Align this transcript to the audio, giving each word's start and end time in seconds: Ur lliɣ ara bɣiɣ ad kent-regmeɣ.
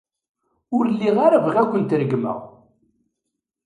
Ur 0.75 0.83
lliɣ 0.93 1.17
ara 1.25 1.43
bɣiɣ 1.45 1.57
ad 1.61 1.69
kent-regmeɣ. 1.71 2.39